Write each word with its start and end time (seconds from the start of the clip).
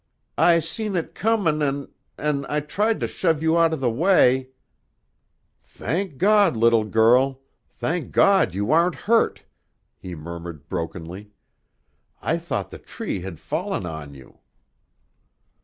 "I 0.39 0.61
seen 0.61 0.95
it 0.95 1.13
comin', 1.13 1.61
an' 1.61 1.89
an' 2.17 2.47
I 2.49 2.59
tried 2.61 2.99
to 3.01 3.07
shove 3.07 3.43
you 3.43 3.55
out 3.55 3.71
of 3.71 3.81
the 3.81 3.91
way" 3.91 4.49
"Thank 5.63 6.17
God, 6.17 6.57
little 6.57 6.85
girl! 6.85 7.41
Thank 7.69 8.11
God 8.11 8.55
you 8.55 8.71
aren't 8.71 8.95
hurt!" 9.05 9.43
he 9.99 10.15
murmured 10.15 10.67
brokenly. 10.67 11.29
"I 12.19 12.39
thought 12.39 12.71
the 12.71 12.79
tree 12.79 13.21
had 13.21 13.39
fallen 13.39 13.85
on 13.85 14.15
you!" 14.15 14.39